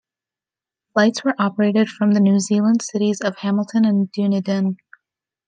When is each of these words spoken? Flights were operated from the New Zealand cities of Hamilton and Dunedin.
Flights 0.93 1.23
were 1.23 1.35
operated 1.37 1.87
from 1.87 2.13
the 2.15 2.19
New 2.19 2.39
Zealand 2.39 2.81
cities 2.81 3.21
of 3.21 3.35
Hamilton 3.37 3.85
and 3.85 4.11
Dunedin. 4.11 4.77